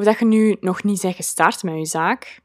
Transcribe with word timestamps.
Of 0.00 0.06
dat 0.06 0.18
je 0.18 0.24
nu 0.24 0.56
nog 0.60 0.82
niet 0.82 1.02
bent 1.02 1.14
gestart 1.14 1.62
met 1.62 1.74
je 1.74 1.86
zaak, 1.86 2.40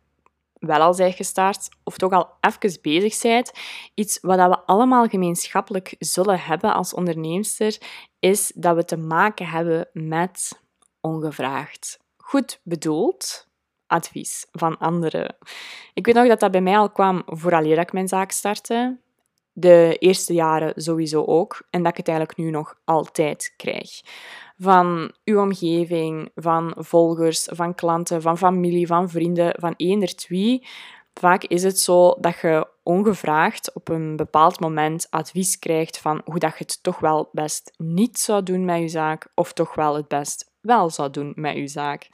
wel 0.53 0.79
al 0.79 0.95
bent 0.95 1.15
gestart, 1.15 1.69
of 1.83 1.97
toch 1.97 2.11
al 2.11 2.29
even 2.39 2.81
bezig 2.81 3.21
bent. 3.21 3.51
Iets 3.93 4.19
wat 4.21 4.37
we 4.37 4.59
allemaal 4.59 5.07
gemeenschappelijk 5.07 5.95
zullen 5.99 6.39
hebben 6.39 6.73
als 6.73 6.93
onderneemster, 6.93 7.77
is 8.19 8.51
dat 8.55 8.75
we 8.75 8.85
te 8.85 8.97
maken 8.97 9.47
hebben 9.47 9.89
met 9.93 10.61
ongevraagd. 11.01 11.99
Goed 12.17 12.59
bedoeld, 12.63 13.47
advies 13.87 14.45
van 14.51 14.77
anderen. 14.77 15.35
Ik 15.93 16.05
weet 16.05 16.15
nog 16.15 16.27
dat 16.27 16.39
dat 16.39 16.51
bij 16.51 16.61
mij 16.61 16.77
al 16.77 16.89
kwam 16.89 17.21
vooraleer 17.25 17.77
ik 17.77 17.93
mijn 17.93 18.07
zaak 18.07 18.31
startte. 18.31 18.97
De 19.53 19.95
eerste 19.99 20.33
jaren 20.33 20.81
sowieso 20.81 21.23
ook. 21.23 21.61
En 21.69 21.83
dat 21.83 21.91
ik 21.91 21.97
het 21.97 22.07
eigenlijk 22.07 22.37
nu 22.37 22.49
nog 22.49 22.77
altijd 22.85 23.53
krijg. 23.57 24.01
Van 24.57 25.11
uw 25.23 25.41
omgeving, 25.41 26.31
van 26.35 26.73
volgers, 26.77 27.47
van 27.51 27.75
klanten, 27.75 28.21
van 28.21 28.37
familie, 28.37 28.87
van 28.87 29.09
vrienden, 29.09 29.55
van 29.59 29.73
eender 29.77 30.15
twee. 30.15 30.67
Vaak 31.13 31.43
is 31.43 31.63
het 31.63 31.79
zo 31.79 32.15
dat 32.19 32.39
je 32.39 32.67
ongevraagd 32.83 33.73
op 33.73 33.89
een 33.89 34.15
bepaald 34.15 34.59
moment 34.59 35.07
advies 35.09 35.59
krijgt 35.59 35.97
van 35.97 36.21
hoe 36.25 36.39
dat 36.39 36.51
je 36.51 36.63
het 36.63 36.83
toch 36.83 36.99
wel 36.99 37.29
best 37.31 37.73
niet 37.77 38.19
zou 38.19 38.43
doen 38.43 38.65
met 38.65 38.79
je 38.79 38.87
zaak, 38.87 39.27
of 39.35 39.53
toch 39.53 39.75
wel 39.75 39.95
het 39.95 40.07
best 40.07 40.53
wel 40.61 40.89
zou 40.89 41.09
doen 41.09 41.33
met 41.35 41.55
je 41.55 41.67
zaak. 41.67 42.09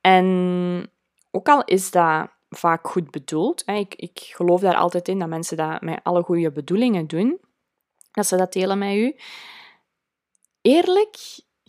En 0.00 0.90
ook 1.30 1.48
al 1.48 1.64
is 1.64 1.90
dat 1.90 2.28
vaak 2.48 2.88
goed 2.88 3.10
bedoeld, 3.10 3.62
ik, 3.68 3.94
ik 3.94 4.18
geloof 4.18 4.60
daar 4.60 4.76
altijd 4.76 5.08
in 5.08 5.18
dat 5.18 5.28
mensen 5.28 5.56
dat 5.56 5.80
met 5.80 6.00
alle 6.02 6.22
goede 6.22 6.52
bedoelingen 6.52 7.06
doen, 7.06 7.40
dat 8.10 8.26
ze 8.26 8.36
dat 8.36 8.52
delen 8.52 8.78
met 8.78 8.94
u. 8.94 9.16
Eerlijk 10.60 11.16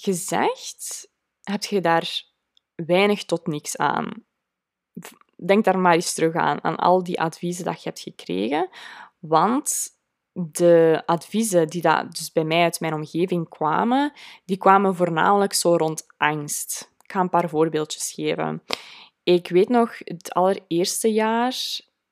gezegd 0.01 1.09
heb 1.41 1.63
je 1.63 1.81
daar 1.81 2.23
weinig 2.75 3.25
tot 3.25 3.47
niks 3.47 3.77
aan. 3.77 4.25
Denk 5.35 5.63
daar 5.63 5.79
maar 5.79 5.93
eens 5.93 6.13
terug 6.13 6.33
aan, 6.33 6.63
aan 6.63 6.75
al 6.75 7.03
die 7.03 7.21
adviezen 7.21 7.65
dat 7.65 7.83
je 7.83 7.89
hebt 7.89 7.99
gekregen. 7.99 8.69
Want 9.19 9.95
de 10.33 11.03
adviezen 11.05 11.67
die 11.67 11.81
dat 11.81 12.15
dus 12.15 12.31
bij 12.31 12.43
mij 12.43 12.63
uit 12.63 12.79
mijn 12.79 12.93
omgeving 12.93 13.49
kwamen, 13.49 14.13
die 14.45 14.57
kwamen 14.57 14.95
voornamelijk 14.95 15.53
zo 15.53 15.75
rond 15.75 16.05
angst. 16.17 16.93
Ik 17.03 17.11
ga 17.11 17.19
een 17.19 17.29
paar 17.29 17.49
voorbeeldjes 17.49 18.11
geven. 18.11 18.63
Ik 19.23 19.47
weet 19.47 19.69
nog, 19.69 19.97
het 19.97 20.33
allereerste 20.33 21.13
jaar, 21.13 21.55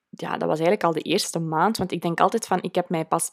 ja, 0.10 0.30
dat 0.32 0.48
was 0.48 0.60
eigenlijk 0.60 0.84
al 0.84 0.92
de 0.92 1.02
eerste 1.02 1.40
maand, 1.40 1.78
want 1.78 1.92
ik 1.92 2.02
denk 2.02 2.20
altijd 2.20 2.48
van, 2.48 2.62
ik 2.62 2.76
heb 2.76 2.90
mij 2.90 3.06
pas 3.06 3.32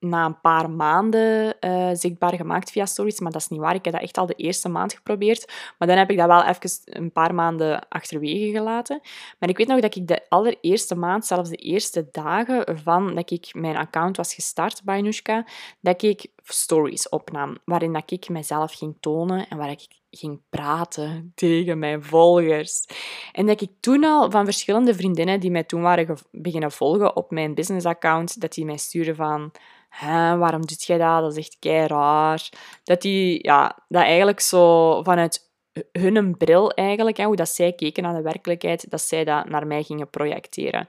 na 0.00 0.24
een 0.24 0.40
paar 0.40 0.70
maanden 0.70 1.56
uh, 1.60 1.90
zichtbaar 1.92 2.34
gemaakt 2.34 2.70
via 2.70 2.86
stories, 2.86 3.20
maar 3.20 3.32
dat 3.32 3.40
is 3.40 3.48
niet 3.48 3.60
waar. 3.60 3.74
Ik 3.74 3.84
heb 3.84 3.94
dat 3.94 4.02
echt 4.02 4.18
al 4.18 4.26
de 4.26 4.34
eerste 4.34 4.68
maand 4.68 4.92
geprobeerd, 4.92 5.52
maar 5.78 5.88
dan 5.88 5.96
heb 5.96 6.10
ik 6.10 6.16
dat 6.16 6.26
wel 6.26 6.44
even 6.44 6.70
een 6.84 7.12
paar 7.12 7.34
maanden 7.34 7.88
achterwege 7.88 8.50
gelaten. 8.50 9.00
Maar 9.38 9.48
ik 9.48 9.56
weet 9.56 9.66
nog 9.66 9.80
dat 9.80 9.96
ik 9.96 10.06
de 10.06 10.28
allereerste 10.28 10.94
maand, 10.94 11.26
zelfs 11.26 11.50
de 11.50 11.56
eerste 11.56 12.08
dagen 12.10 12.78
van 12.78 13.14
dat 13.14 13.30
ik 13.30 13.48
mijn 13.54 13.76
account 13.76 14.16
was 14.16 14.34
gestart 14.34 14.80
bij 14.84 15.00
Nushka, 15.00 15.46
dat 15.80 16.02
ik 16.02 16.26
stories 16.44 17.08
opnam, 17.08 17.56
waarin 17.64 17.92
dat 17.92 18.10
ik 18.10 18.28
mezelf 18.28 18.74
ging 18.74 18.96
tonen 19.00 19.48
en 19.48 19.56
waar 19.56 19.70
ik 19.70 19.86
ging 20.10 20.40
praten 20.50 21.32
tegen 21.34 21.78
mijn 21.78 22.02
volgers. 22.02 22.86
En 23.32 23.46
dat 23.46 23.60
ik 23.60 23.70
toen 23.80 24.04
al 24.04 24.30
van 24.30 24.44
verschillende 24.44 24.94
vriendinnen 24.94 25.40
die 25.40 25.50
mij 25.50 25.64
toen 25.64 25.82
waren 25.82 26.18
beginnen 26.30 26.72
volgen 26.72 27.16
op 27.16 27.30
mijn 27.30 27.54
business-account, 27.54 28.40
dat 28.40 28.52
die 28.52 28.64
mij 28.64 28.76
stuurden 28.76 29.16
van... 29.16 29.52
waarom 30.38 30.66
doet 30.66 30.84
jij 30.84 30.98
dat? 30.98 31.20
Dat 31.20 31.32
is 31.32 31.38
echt 31.38 31.56
kei 31.58 31.86
raar. 31.86 32.48
Dat 32.84 33.02
die, 33.02 33.46
ja, 33.46 33.78
dat 33.88 34.02
eigenlijk 34.02 34.40
zo 34.40 35.02
vanuit 35.02 35.48
hun 35.92 36.36
bril 36.36 36.70
eigenlijk, 36.70 37.16
hè, 37.16 37.24
hoe 37.24 37.36
dat 37.36 37.48
zij 37.48 37.72
keken 37.72 38.02
naar 38.02 38.14
de 38.14 38.22
werkelijkheid, 38.22 38.90
dat 38.90 39.00
zij 39.00 39.24
dat 39.24 39.48
naar 39.48 39.66
mij 39.66 39.82
gingen 39.82 40.10
projecteren. 40.10 40.88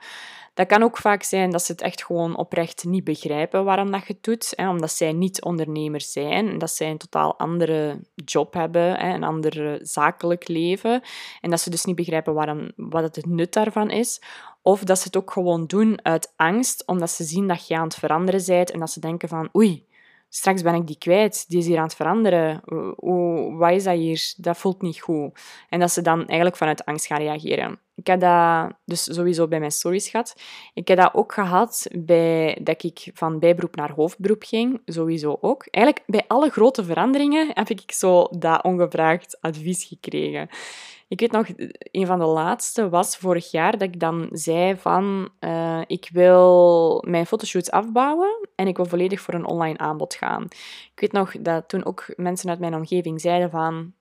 Dat 0.53 0.67
kan 0.67 0.83
ook 0.83 0.97
vaak 0.97 1.23
zijn 1.23 1.49
dat 1.49 1.63
ze 1.63 1.71
het 1.71 1.81
echt 1.81 2.03
gewoon 2.03 2.37
oprecht 2.37 2.83
niet 2.83 3.03
begrijpen 3.03 3.63
waarom 3.63 3.91
dat 3.91 4.07
je 4.07 4.17
doet, 4.21 4.53
hè, 4.55 4.69
omdat 4.69 4.91
zij 4.91 5.13
niet 5.13 5.41
ondernemers 5.41 6.11
zijn, 6.11 6.57
dat 6.57 6.71
zij 6.71 6.89
een 6.89 6.97
totaal 6.97 7.37
andere 7.37 7.99
job 8.25 8.53
hebben, 8.53 8.99
hè, 8.99 9.13
een 9.13 9.23
ander 9.23 9.79
zakelijk 9.81 10.47
leven, 10.47 11.01
en 11.41 11.49
dat 11.49 11.61
ze 11.61 11.69
dus 11.69 11.85
niet 11.85 11.95
begrijpen 11.95 12.33
waarom, 12.33 12.71
wat 12.75 13.15
het 13.15 13.25
nut 13.25 13.53
daarvan 13.53 13.89
is. 13.89 14.21
Of 14.61 14.83
dat 14.83 14.97
ze 14.97 15.03
het 15.03 15.17
ook 15.17 15.31
gewoon 15.31 15.65
doen 15.65 15.99
uit 16.05 16.33
angst, 16.35 16.83
omdat 16.85 17.09
ze 17.09 17.23
zien 17.23 17.47
dat 17.47 17.67
je 17.67 17.75
aan 17.77 17.83
het 17.83 17.95
veranderen 17.95 18.43
bent 18.45 18.71
en 18.71 18.79
dat 18.79 18.91
ze 18.91 18.99
denken 18.99 19.29
van 19.29 19.49
oei, 19.55 19.85
straks 20.29 20.61
ben 20.61 20.75
ik 20.75 20.87
die 20.87 20.97
kwijt, 20.97 21.45
die 21.47 21.59
is 21.59 21.65
hier 21.65 21.77
aan 21.77 21.83
het 21.83 21.95
veranderen. 21.95 22.61
Hoe, 22.95 23.55
wat 23.55 23.71
is 23.71 23.83
dat 23.83 23.95
hier? 23.95 24.33
Dat 24.37 24.57
voelt 24.57 24.81
niet 24.81 25.01
goed. 25.01 25.39
En 25.69 25.79
dat 25.79 25.91
ze 25.91 26.01
dan 26.01 26.19
eigenlijk 26.19 26.57
vanuit 26.57 26.85
angst 26.85 27.05
gaan 27.05 27.17
reageren. 27.17 27.79
Ik 27.95 28.07
heb 28.07 28.19
dat 28.19 28.73
dus 28.85 29.03
sowieso 29.03 29.47
bij 29.47 29.59
mijn 29.59 29.71
stories 29.71 30.09
gehad. 30.09 30.35
Ik 30.73 30.87
heb 30.87 30.97
dat 30.97 31.13
ook 31.13 31.33
gehad 31.33 31.87
bij 31.91 32.59
dat 32.61 32.83
ik 32.83 33.09
van 33.13 33.39
bijberoep 33.39 33.75
naar 33.75 33.91
hoofdberoep 33.91 34.43
ging. 34.43 34.81
Sowieso 34.85 35.37
ook. 35.41 35.67
Eigenlijk 35.69 36.05
bij 36.07 36.23
alle 36.27 36.49
grote 36.49 36.83
veranderingen 36.83 37.51
heb 37.53 37.69
ik 37.69 37.91
zo 37.91 38.27
dat 38.37 38.63
ongevraagd 38.63 39.41
advies 39.41 39.83
gekregen. 39.83 40.49
Ik 41.11 41.19
weet 41.19 41.31
nog, 41.31 41.47
een 41.91 42.05
van 42.05 42.19
de 42.19 42.25
laatste 42.25 42.89
was 42.89 43.17
vorig 43.17 43.51
jaar 43.51 43.71
dat 43.71 43.81
ik 43.81 43.99
dan 43.99 44.29
zei 44.31 44.77
van 44.77 45.29
uh, 45.39 45.81
ik 45.87 46.09
wil 46.13 47.03
mijn 47.07 47.25
fotoshoots 47.25 47.71
afbouwen 47.71 48.49
en 48.55 48.67
ik 48.67 48.77
wil 48.77 48.85
volledig 48.85 49.21
voor 49.21 49.33
een 49.33 49.45
online 49.45 49.77
aanbod 49.77 50.13
gaan. 50.13 50.43
Ik 50.93 50.99
weet 50.99 51.11
nog 51.11 51.31
dat 51.41 51.69
toen 51.69 51.85
ook 51.85 52.13
mensen 52.15 52.49
uit 52.49 52.59
mijn 52.59 52.75
omgeving 52.75 53.21
zeiden 53.21 53.49
van 53.49 53.93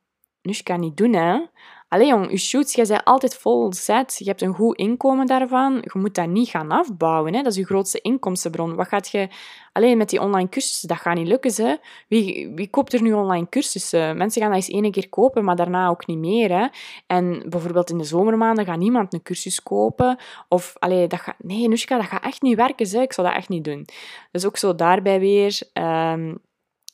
nu 0.43 0.54
kan 0.62 0.81
niet 0.81 0.97
doen 0.97 1.12
hè. 1.12 1.47
Allee 1.91 2.06
jong, 2.06 2.31
je 2.31 2.37
shoots, 2.37 2.75
jij 2.75 2.87
bent 2.87 3.05
altijd 3.05 3.37
vol 3.37 3.73
zet. 3.73 4.17
Je 4.19 4.25
hebt 4.25 4.43
een 4.43 4.55
goed 4.55 4.77
inkomen 4.77 5.27
daarvan. 5.27 5.73
Je 5.75 5.99
moet 5.99 6.15
dat 6.15 6.28
niet 6.28 6.49
gaan 6.49 6.71
afbouwen. 6.71 7.34
Hè? 7.34 7.43
Dat 7.43 7.53
is 7.53 7.59
je 7.59 7.65
grootste 7.65 8.01
inkomstenbron. 8.01 8.75
Wat 8.75 8.89
gaat 8.89 9.09
je... 9.09 9.28
Alleen 9.73 9.99
met 9.99 10.09
die 10.11 10.21
online 10.21 10.49
cursussen, 10.49 10.89
dat 10.89 10.97
gaat 10.97 11.17
niet 11.17 11.27
lukken. 11.27 11.67
Hè? 11.67 11.77
Wie, 12.09 12.53
wie 12.55 12.71
koopt 12.71 12.93
er 12.93 13.03
nu 13.03 13.12
online 13.12 13.49
cursussen? 13.49 14.17
Mensen 14.17 14.43
gaan 14.43 14.50
dat 14.50 14.61
eens 14.61 14.83
één 14.83 14.91
keer 14.91 15.09
kopen, 15.09 15.45
maar 15.45 15.56
daarna 15.56 15.89
ook 15.89 16.06
niet 16.06 16.19
meer. 16.19 16.59
Hè? 16.59 16.67
En 17.06 17.43
bijvoorbeeld 17.49 17.91
in 17.91 17.99
de 17.99 18.05
zomermaanden 18.05 18.65
gaat 18.65 18.79
niemand 18.79 19.15
een 19.15 19.23
cursus 19.23 19.62
kopen. 19.62 20.19
Of, 20.49 20.75
allee, 20.79 21.06
dat 21.06 21.21
gaat... 21.21 21.37
Nee, 21.39 21.69
Nushka, 21.69 21.97
dat 21.97 22.06
gaat 22.06 22.25
echt 22.25 22.43
niet 22.43 22.56
werken. 22.56 22.89
Hè? 22.91 23.00
Ik 23.00 23.12
zou 23.12 23.27
dat 23.27 23.37
echt 23.37 23.49
niet 23.49 23.65
doen. 23.65 23.87
Dus 24.31 24.47
ook 24.47 24.56
zo 24.56 24.75
daarbij 24.75 25.21
weer... 25.21 25.61
Um, 25.73 26.39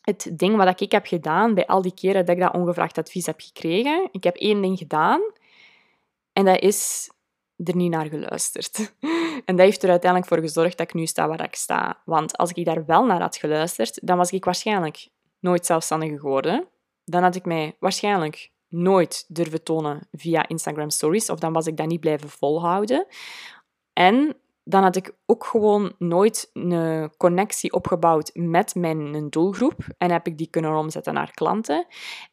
het 0.07 0.31
ding 0.33 0.57
wat 0.57 0.81
ik 0.81 0.93
heb 0.93 1.07
gedaan 1.07 1.55
bij 1.55 1.67
al 1.67 1.83
die 1.83 1.95
keren 1.95 2.27
dat 2.27 2.37
ik 2.37 2.43
dat 2.43 2.55
ongevraagd 2.55 2.99
advies 2.99 3.27
heb 3.27 3.41
gekregen. 3.41 4.09
Ik 4.13 4.25
heb 4.25 4.37
één 4.37 4.63
ding 4.63 4.79
gedaan 4.79 5.21
en 6.33 6.45
dat 6.45 6.61
is 6.61 7.11
er 7.65 7.77
niet 7.77 7.91
naar 7.91 8.07
geluisterd. 8.07 8.77
En 9.45 9.57
dat 9.57 9.67
heeft 9.67 9.83
er 9.83 9.91
uiteindelijk 9.91 10.31
voor 10.33 10.41
gezorgd 10.41 10.79
dat 10.79 10.89
ik 10.89 10.95
nu 10.95 11.07
sta 11.07 11.29
waar 11.29 11.45
ik 11.45 11.55
sta. 11.55 12.03
Want 12.05 12.37
als 12.37 12.51
ik 12.53 12.65
daar 12.65 12.85
wel 12.87 13.05
naar 13.05 13.21
had 13.21 13.37
geluisterd, 13.37 14.07
dan 14.07 14.17
was 14.17 14.31
ik 14.31 14.45
waarschijnlijk 14.45 15.09
nooit 15.41 15.67
zelfstandig 15.67 16.11
geworden. 16.11 16.69
Dan 17.05 17.23
had 17.23 17.35
ik 17.35 17.45
mij 17.45 17.77
waarschijnlijk 17.79 18.51
nooit 18.69 19.25
durven 19.29 19.63
tonen 19.63 20.09
via 20.13 20.49
Instagram 20.49 20.91
Stories, 20.91 21.31
of 21.31 21.39
dan 21.39 21.53
was 21.53 21.67
ik 21.67 21.77
dat 21.77 21.87
niet 21.87 22.01
blijven 22.01 22.29
volhouden. 22.29 23.07
En 23.93 24.37
dan 24.69 24.83
had 24.83 24.97
ik 24.97 25.15
ook 25.27 25.45
gewoon 25.45 25.93
nooit 25.99 26.51
een 26.53 27.11
connectie 27.17 27.73
opgebouwd 27.73 28.31
met 28.35 28.75
mijn 28.75 29.31
doelgroep 29.31 29.85
en 29.99 30.11
heb 30.11 30.27
ik 30.27 30.39
die 30.39 30.51
kunnen 30.51 30.77
omzetten 30.77 31.15
naar 31.15 31.31
klanten. 31.31 31.87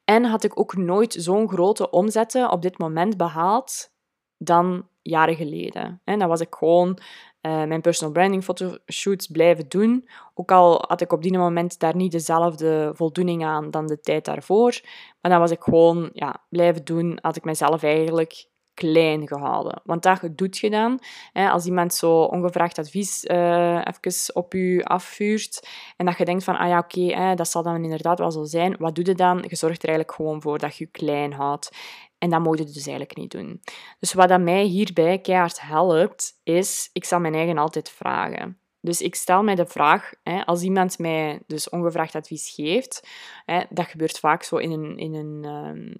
En 0.05 0.23
had 0.23 0.43
ik 0.43 0.59
ook 0.59 0.75
nooit 0.75 1.16
zo'n 1.19 1.49
grote 1.49 1.89
omzetten 1.89 2.51
op 2.51 2.61
dit 2.61 2.77
moment 2.77 3.17
behaald 3.17 3.91
dan 4.38 4.88
jaren 5.01 5.35
geleden. 5.35 6.01
En 6.03 6.19
dan 6.19 6.27
was 6.27 6.41
ik 6.41 6.55
gewoon 6.55 6.99
uh, 7.41 7.63
mijn 7.63 7.81
personal 7.81 8.13
branding 8.13 8.43
fotoshoots 8.43 9.27
blijven 9.27 9.69
doen. 9.69 10.07
Ook 10.33 10.51
al 10.51 10.83
had 10.88 11.01
ik 11.01 11.11
op 11.11 11.22
die 11.22 11.38
moment 11.38 11.79
daar 11.79 11.95
niet 11.95 12.11
dezelfde 12.11 12.91
voldoening 12.93 13.45
aan 13.45 13.72
dan 13.72 13.88
de 13.88 13.99
tijd 13.99 14.25
daarvoor. 14.25 14.79
Maar 15.22 15.31
dan 15.31 15.39
was 15.39 15.51
ik 15.51 15.61
gewoon 15.61 16.09
ja, 16.13 16.43
blijven 16.49 16.85
doen, 16.85 17.17
had 17.22 17.35
ik 17.35 17.43
mezelf 17.43 17.83
eigenlijk 17.83 18.51
klein 18.73 19.28
gehouden. 19.28 19.81
Want 19.84 20.03
dat 20.03 20.20
doet 20.31 20.58
je 20.58 20.70
dan. 20.70 20.99
Hè, 21.31 21.49
als 21.49 21.66
iemand 21.66 21.93
zo 21.93 22.22
ongevraagd 22.22 22.78
advies 22.78 23.23
uh, 23.23 23.81
even 23.85 24.35
op 24.35 24.53
je 24.53 24.81
afvuurt 24.84 25.67
en 25.97 26.05
dat 26.05 26.17
je 26.17 26.25
denkt 26.25 26.43
van, 26.43 26.58
ah 26.58 26.67
ja, 26.67 26.78
oké, 26.78 27.35
dat 27.35 27.47
zal 27.47 27.64
dan 27.64 27.84
inderdaad 27.84 28.20
wel 28.20 28.31
zo 28.31 28.43
zijn. 28.43 28.75
Wat 28.79 28.96
doe 28.96 29.05
je 29.05 29.16
dan? 29.16 29.46
Je 29.47 29.55
zorgt 29.55 29.84
er 29.84 29.90
eigenlijk 29.90 30.17
gewoon 30.17 30.41
voor 30.41 30.59
dat 30.59 30.75
je 30.75 30.84
je 30.84 30.90
klein 30.91 31.34
houdt. 31.34 31.72
En 32.17 32.29
dat 32.29 32.41
moet 32.41 32.58
je 32.58 32.64
dus 32.64 32.75
eigenlijk 32.75 33.17
niet 33.17 33.31
doen. 33.31 33.61
Dus 33.99 34.14
wat 34.14 34.29
dat 34.29 34.41
mij 34.41 34.64
hierbij 34.64 35.20
keihard 35.20 35.61
helpt, 35.61 36.40
is, 36.43 36.90
ik 36.93 37.05
zal 37.05 37.20
mijn 37.20 37.34
eigen 37.34 37.58
altijd 37.58 37.90
vragen. 37.90 38.58
Dus 38.81 39.02
ik 39.02 39.16
stel 39.16 39.43
mij 39.43 39.55
de 39.55 39.66
vraag, 39.66 40.11
hè, 40.23 40.46
als 40.46 40.61
iemand 40.61 40.99
mij 40.99 41.41
dus 41.47 41.70
ongevraagd 41.70 42.16
advies 42.16 42.49
geeft, 42.49 43.08
hè, 43.46 43.61
dat 43.70 43.85
gebeurt 43.85 44.20
vaak 44.20 44.43
zo 44.43 44.55
in 44.55 44.72
een, 44.72 44.97
in 44.97 45.14
een 45.14 45.46
um, 45.46 45.96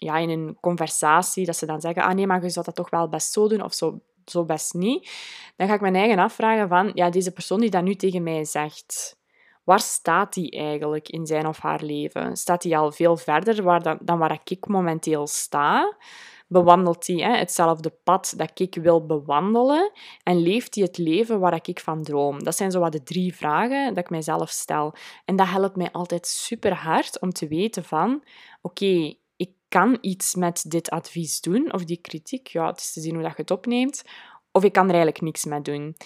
ja, 0.00 0.16
in 0.16 0.30
een 0.30 0.56
conversatie, 0.60 1.46
dat 1.46 1.56
ze 1.56 1.66
dan 1.66 1.80
zeggen, 1.80 2.02
ah 2.02 2.14
nee, 2.14 2.26
maar 2.26 2.42
je 2.42 2.50
zou 2.50 2.64
dat 2.64 2.74
toch 2.74 2.90
wel 2.90 3.08
best 3.08 3.32
zo 3.32 3.48
doen 3.48 3.62
of 3.62 3.74
zo, 3.74 4.00
zo 4.24 4.44
best 4.44 4.74
niet. 4.74 5.10
Dan 5.56 5.68
ga 5.68 5.74
ik 5.74 5.80
mijn 5.80 5.96
eigen 5.96 6.18
afvragen 6.18 6.68
van, 6.68 6.90
ja, 6.94 7.10
deze 7.10 7.32
persoon 7.32 7.60
die 7.60 7.70
dat 7.70 7.82
nu 7.82 7.94
tegen 7.94 8.22
mij 8.22 8.44
zegt, 8.44 9.18
Waar 9.64 9.80
staat 9.80 10.32
die 10.32 10.50
eigenlijk 10.50 11.08
in 11.08 11.26
zijn 11.26 11.46
of 11.46 11.58
haar 11.58 11.82
leven? 11.82 12.36
Staat 12.36 12.62
hij 12.62 12.76
al 12.76 12.92
veel 12.92 13.16
verder 13.16 13.62
waar 13.62 13.82
dan, 13.82 13.98
dan 14.02 14.18
waar 14.18 14.40
ik 14.44 14.66
momenteel 14.66 15.26
sta? 15.26 15.96
Bewandelt 16.48 17.06
hij 17.06 17.38
hetzelfde 17.38 17.90
pad 18.04 18.34
dat 18.36 18.60
ik 18.60 18.74
wil 18.74 19.06
bewandelen? 19.06 19.92
En 20.22 20.42
leeft 20.42 20.74
hij 20.74 20.84
het 20.84 20.98
leven 20.98 21.40
waar 21.40 21.60
ik 21.62 21.80
van 21.80 22.02
droom? 22.02 22.44
Dat 22.44 22.56
zijn 22.56 22.70
zo 22.70 22.80
wat 22.80 22.92
de 22.92 23.02
drie 23.02 23.34
vragen 23.34 23.88
dat 23.88 24.04
ik 24.04 24.10
mijzelf 24.10 24.50
stel. 24.50 24.94
En 25.24 25.36
dat 25.36 25.48
helpt 25.48 25.76
mij 25.76 25.92
altijd 25.92 26.26
super 26.26 26.74
hard 26.74 27.20
om 27.20 27.30
te 27.30 27.48
weten 27.48 27.84
van... 27.84 28.24
Oké, 28.62 29.14
kan 29.70 29.98
iets 30.00 30.34
met 30.34 30.64
dit 30.68 30.90
advies 30.90 31.40
doen, 31.40 31.72
of 31.72 31.84
die 31.84 32.00
kritiek. 32.00 32.46
Ja, 32.46 32.66
het 32.66 32.80
is 32.80 32.92
te 32.92 33.00
zien 33.00 33.14
hoe 33.14 33.22
dat 33.22 33.36
je 33.36 33.42
het 33.42 33.50
opneemt. 33.50 34.02
Of 34.52 34.64
ik 34.64 34.72
kan 34.72 34.84
er 34.84 34.94
eigenlijk 34.94 35.20
niks 35.20 35.44
mee 35.44 35.60
doen. 35.60 35.96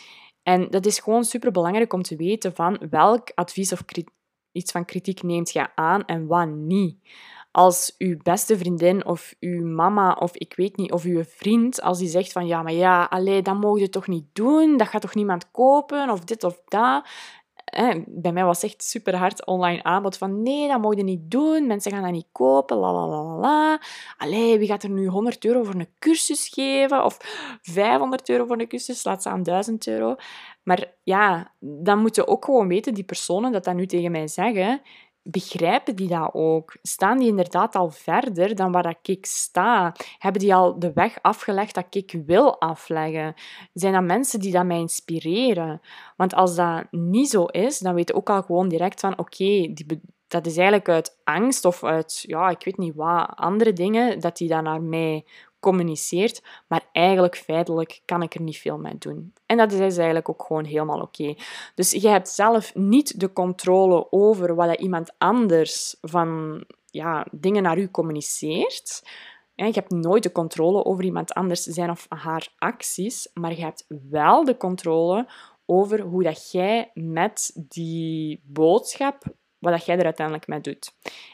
En 0.42 0.70
dat 0.70 0.86
is 0.86 0.98
gewoon 0.98 1.24
super 1.24 1.50
belangrijk 1.50 1.92
om 1.92 2.02
te 2.02 2.16
weten 2.16 2.54
van 2.54 2.86
welk 2.90 3.30
advies 3.34 3.72
of 3.72 3.82
iets 4.52 4.72
van 4.72 4.84
kritiek 4.84 5.22
neemt 5.22 5.50
je 5.52 5.74
aan 5.74 6.04
en 6.04 6.26
wat 6.26 6.48
niet. 6.48 6.96
Als 7.50 7.94
uw 7.98 8.16
beste 8.22 8.58
vriendin 8.58 9.06
of 9.06 9.34
uw 9.40 9.66
mama 9.66 10.12
of 10.12 10.36
ik 10.36 10.54
weet 10.56 10.76
niet, 10.76 10.92
of 10.92 11.04
uw 11.04 11.24
vriend, 11.24 11.80
als 11.82 11.98
die 11.98 12.08
zegt 12.08 12.32
van 12.32 12.46
ja, 12.46 12.62
maar 12.62 12.72
ja, 12.72 13.04
allee, 13.04 13.42
dat 13.42 13.60
mogen 13.60 13.80
je 13.80 13.88
toch 13.88 14.06
niet 14.06 14.26
doen, 14.32 14.76
dat 14.76 14.88
gaat 14.88 15.00
toch 15.00 15.14
niemand 15.14 15.50
kopen 15.50 16.10
of 16.10 16.20
dit 16.20 16.44
of 16.44 16.60
dat 16.64 17.06
bij 18.06 18.32
mij 18.32 18.44
was 18.44 18.62
echt 18.62 18.82
super 18.82 19.16
hard 19.16 19.46
online 19.46 19.82
aanbod 19.82 20.16
van 20.16 20.42
nee, 20.42 20.68
dat 20.68 20.80
mogen 20.80 20.96
je 20.96 21.02
niet 21.04 21.30
doen, 21.30 21.66
mensen 21.66 21.92
gaan 21.92 22.02
dat 22.02 22.12
niet 22.12 22.28
kopen, 22.32 22.76
la 22.76 22.92
la 22.92 23.06
la 23.06 23.22
la. 23.22 23.80
Allee, 24.16 24.58
wie 24.58 24.68
gaat 24.68 24.82
er 24.82 24.90
nu 24.90 25.06
100 25.06 25.44
euro 25.44 25.62
voor 25.62 25.74
een 25.74 25.88
cursus 25.98 26.48
geven? 26.48 27.04
Of 27.04 27.16
500 27.62 28.28
euro 28.28 28.46
voor 28.46 28.60
een 28.60 28.68
cursus, 28.68 29.04
laat 29.04 29.20
staan 29.20 29.42
1000 29.42 29.86
euro. 29.86 30.16
Maar 30.62 30.92
ja, 31.02 31.52
dan 31.60 31.98
moet 31.98 32.16
je 32.16 32.26
ook 32.26 32.44
gewoon 32.44 32.68
weten, 32.68 32.94
die 32.94 33.04
personen 33.04 33.52
dat 33.52 33.64
dat 33.64 33.74
nu 33.74 33.86
tegen 33.86 34.10
mij 34.10 34.28
zeggen, 34.28 34.80
begrijpen 35.24 35.96
die 35.96 36.08
dat 36.08 36.30
ook? 36.32 36.76
Staan 36.82 37.18
die 37.18 37.28
inderdaad 37.28 37.74
al 37.74 37.90
verder 37.90 38.54
dan 38.54 38.72
waar 38.72 38.82
dat 38.82 38.98
ik 39.02 39.26
sta? 39.26 39.94
Hebben 40.18 40.40
die 40.40 40.54
al 40.54 40.78
de 40.78 40.92
weg 40.92 41.18
afgelegd 41.22 41.74
dat 41.74 41.94
ik 41.94 42.22
wil 42.26 42.60
afleggen? 42.60 43.34
Zijn 43.72 43.92
dat 43.92 44.02
mensen 44.02 44.40
die 44.40 44.52
dat 44.52 44.64
mij 44.64 44.78
inspireren? 44.78 45.80
Want 46.16 46.34
als 46.34 46.56
dat 46.56 46.86
niet 46.90 47.30
zo 47.30 47.44
is, 47.44 47.78
dan 47.78 47.94
weet 47.94 48.08
je 48.08 48.14
ook 48.14 48.30
al 48.30 48.42
gewoon 48.42 48.68
direct 48.68 49.00
van 49.00 49.18
oké, 49.18 49.72
dat 50.28 50.46
is 50.46 50.56
eigenlijk 50.56 50.88
uit 50.88 51.20
angst 51.24 51.64
of 51.64 51.84
uit, 51.84 52.24
ja, 52.26 52.48
ik 52.48 52.64
weet 52.64 52.78
niet 52.78 52.94
wat, 52.94 53.30
andere 53.34 53.72
dingen, 53.72 54.20
dat 54.20 54.36
die 54.36 54.48
dan 54.48 54.64
naar 54.64 54.82
mij 54.82 55.24
communiceert, 55.64 56.42
maar 56.68 56.88
eigenlijk 56.92 57.36
feitelijk 57.36 58.02
kan 58.04 58.22
ik 58.22 58.34
er 58.34 58.40
niet 58.40 58.58
veel 58.58 58.78
mee 58.78 58.98
doen. 58.98 59.32
En 59.46 59.56
dat 59.56 59.72
is 59.72 59.78
dus 59.78 59.96
eigenlijk 59.96 60.28
ook 60.28 60.42
gewoon 60.42 60.64
helemaal 60.64 61.00
oké. 61.00 61.34
Dus 61.74 61.90
je 61.90 62.08
hebt 62.08 62.28
zelf 62.28 62.74
niet 62.74 63.20
de 63.20 63.32
controle 63.32 64.06
over 64.12 64.54
wat 64.54 64.80
iemand 64.80 65.12
anders 65.18 65.96
van 66.00 66.62
ja, 66.86 67.26
dingen 67.30 67.62
naar 67.62 67.78
u 67.78 67.90
communiceert. 67.90 69.02
Je 69.54 69.64
hebt 69.64 69.90
nooit 69.90 70.22
de 70.22 70.32
controle 70.32 70.84
over 70.84 71.04
iemand 71.04 71.34
anders 71.34 71.62
zijn 71.62 71.90
of 71.90 72.06
haar 72.08 72.48
acties, 72.58 73.30
maar 73.34 73.50
je 73.50 73.62
hebt 73.62 73.84
wel 74.10 74.44
de 74.44 74.56
controle 74.56 75.28
over 75.66 76.00
hoe 76.00 76.22
dat 76.22 76.50
jij 76.50 76.90
met 76.94 77.64
die 77.68 78.40
boodschap 78.44 79.22
wat 79.72 79.84
jij 79.86 79.98
er 79.98 80.04
uiteindelijk 80.04 80.46
mee 80.46 80.60
doet. 80.60 80.92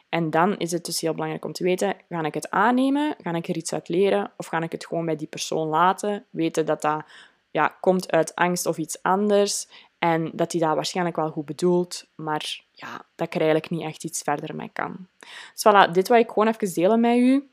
En 0.09 0.31
dan 0.31 0.59
is 0.59 0.73
het 0.73 0.85
dus 0.85 1.01
heel 1.01 1.13
belangrijk 1.13 1.45
om 1.45 1.53
te 1.53 1.65
weten, 1.65 1.97
ga 2.09 2.23
ik 2.23 2.35
het 2.35 2.51
aannemen, 2.51 3.15
ga 3.23 3.35
ik 3.35 3.49
er 3.49 3.57
iets 3.57 3.73
uit 3.73 3.89
leren, 3.89 4.31
of 4.37 4.47
ga 4.47 4.61
ik 4.61 4.73
het 4.73 4.87
gewoon 4.87 5.05
bij 5.05 5.17
die 5.17 5.27
persoon 5.27 5.69
laten, 5.69 6.25
weten 6.31 6.67
dat 6.67 6.83
dat 6.83 7.05
ja, 7.51 7.77
komt 7.81 8.11
uit 8.13 8.35
angst 8.35 8.67
of 8.67 8.79
iets 8.79 9.03
anders, 9.03 9.69
en 9.99 10.31
dat 10.33 10.53
hij 10.53 10.61
dat 10.61 10.75
waarschijnlijk 10.75 11.17
wel 11.17 11.31
goed 11.31 11.45
bedoelt, 11.45 12.07
maar 12.15 12.61
ja, 12.73 13.05
dat 13.15 13.27
ik 13.27 13.35
er 13.35 13.41
eigenlijk 13.41 13.71
niet 13.71 13.83
echt 13.83 14.05
iets 14.05 14.23
verder 14.23 14.57
mee 14.57 14.71
kan. 14.73 15.07
Dus 15.55 15.65
voilà, 15.69 15.91
dit 15.91 16.09
wil 16.09 16.19
ik 16.19 16.29
gewoon 16.29 16.49
even 16.49 16.75
delen 16.75 17.01
met 17.01 17.17
u 17.17 17.49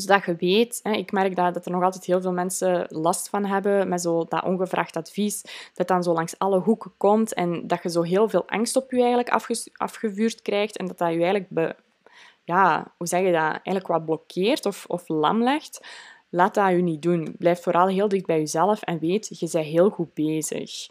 zodat 0.00 0.24
je 0.24 0.36
weet, 0.36 0.80
hè, 0.82 0.92
ik 0.92 1.12
merk 1.12 1.36
dat, 1.36 1.54
dat 1.54 1.64
er 1.64 1.70
nog 1.70 1.82
altijd 1.82 2.04
heel 2.04 2.20
veel 2.20 2.32
mensen 2.32 2.86
last 2.88 3.28
van 3.28 3.44
hebben 3.44 3.88
met 3.88 4.00
zo 4.00 4.24
dat 4.24 4.44
ongevraagd 4.44 4.96
advies, 4.96 5.44
dat 5.74 5.88
dan 5.88 6.02
zo 6.02 6.12
langs 6.12 6.38
alle 6.38 6.58
hoeken 6.58 6.92
komt 6.96 7.34
en 7.34 7.66
dat 7.66 7.82
je 7.82 7.90
zo 7.90 8.02
heel 8.02 8.28
veel 8.28 8.48
angst 8.48 8.76
op 8.76 8.90
je 8.90 9.02
eigenlijk 9.02 9.56
afgevuurd 9.76 10.42
krijgt 10.42 10.76
en 10.76 10.86
dat 10.86 10.98
dat 10.98 11.12
je 11.12 11.22
eigenlijk, 11.22 11.74
ja, 12.44 12.92
hoe 12.96 13.06
zeg 13.06 13.20
je 13.20 13.32
dat, 13.32 13.42
eigenlijk 13.42 13.86
wat 13.86 14.04
blokkeert 14.04 14.66
of, 14.66 14.84
of 14.88 15.08
lam 15.08 15.42
legt. 15.42 15.80
Laat 16.32 16.54
dat 16.54 16.70
je 16.70 16.76
niet 16.76 17.02
doen. 17.02 17.34
Blijf 17.38 17.62
vooral 17.62 17.86
heel 17.86 18.08
dicht 18.08 18.26
bij 18.26 18.38
jezelf 18.38 18.82
en 18.82 18.98
weet, 18.98 19.38
je 19.38 19.48
bent 19.52 19.64
heel 19.66 19.90
goed 19.90 20.14
bezig. 20.14 20.88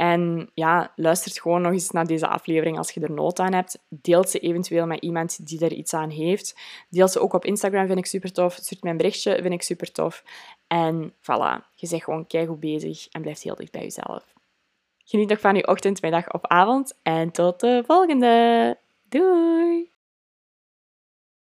En 0.00 0.50
ja, 0.54 0.92
luister 0.96 1.40
gewoon 1.40 1.62
nog 1.62 1.72
eens 1.72 1.90
naar 1.90 2.06
deze 2.06 2.26
aflevering 2.26 2.78
als 2.78 2.90
je 2.90 3.00
er 3.00 3.10
nood 3.10 3.38
aan 3.38 3.52
hebt. 3.52 3.78
Deel 3.88 4.26
ze 4.26 4.38
eventueel 4.38 4.86
met 4.86 5.00
iemand 5.00 5.46
die 5.46 5.64
er 5.64 5.72
iets 5.72 5.94
aan 5.94 6.10
heeft. 6.10 6.60
Deel 6.88 7.08
ze 7.08 7.20
ook 7.20 7.32
op 7.32 7.44
Instagram, 7.44 7.86
vind 7.86 7.98
ik 7.98 8.06
super 8.06 8.32
tof. 8.32 8.54
Stuurt 8.54 8.82
mij 8.82 8.90
een 8.90 8.96
berichtje, 8.96 9.38
vind 9.42 9.54
ik 9.54 9.62
super 9.62 9.92
tof. 9.92 10.24
En 10.66 11.12
voilà, 11.12 11.64
je 11.74 11.88
bent 11.88 12.04
gewoon 12.04 12.26
goed 12.46 12.60
bezig 12.60 13.08
en 13.08 13.20
blijft 13.20 13.42
heel 13.42 13.54
dicht 13.54 13.72
bij 13.72 13.82
jezelf. 13.82 14.34
Geniet 15.04 15.28
nog 15.28 15.40
van 15.40 15.56
je 15.56 15.66
ochtend, 15.66 16.02
middag 16.02 16.32
of 16.32 16.44
avond 16.44 16.98
en 17.02 17.30
tot 17.30 17.60
de 17.60 17.82
volgende. 17.86 18.78
Doei! 19.08 19.90